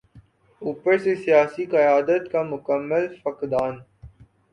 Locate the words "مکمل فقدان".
2.43-3.73